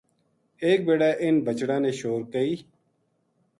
ایک 0.63 0.79
بِڑے 0.87 1.09
اِنھ 1.21 1.43
بچڑاں 1.45 1.79
نے 1.83 1.91
شور 1.99 2.21
کئی 2.33 2.51